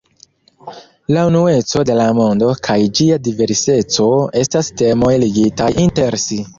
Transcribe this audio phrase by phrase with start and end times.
[1.17, 4.11] La unueco de la mondo kaj ĝia diverseco
[4.45, 6.47] estas temoj ligitaj inter si.